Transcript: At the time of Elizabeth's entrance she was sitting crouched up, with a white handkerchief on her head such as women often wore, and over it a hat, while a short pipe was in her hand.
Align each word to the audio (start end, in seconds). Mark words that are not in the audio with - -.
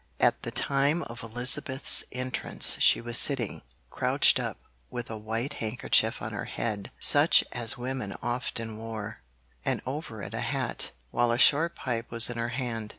At 0.19 0.41
the 0.41 0.49
time 0.49 1.03
of 1.03 1.21
Elizabeth's 1.21 2.03
entrance 2.11 2.79
she 2.79 2.99
was 2.99 3.19
sitting 3.19 3.61
crouched 3.91 4.39
up, 4.39 4.57
with 4.89 5.11
a 5.11 5.17
white 5.19 5.53
handkerchief 5.61 6.23
on 6.23 6.33
her 6.33 6.45
head 6.45 6.89
such 6.97 7.43
as 7.51 7.77
women 7.77 8.15
often 8.19 8.79
wore, 8.79 9.21
and 9.63 9.79
over 9.85 10.23
it 10.23 10.33
a 10.33 10.39
hat, 10.39 10.89
while 11.11 11.31
a 11.31 11.37
short 11.37 11.75
pipe 11.75 12.09
was 12.09 12.31
in 12.31 12.37
her 12.37 12.49
hand. 12.49 12.89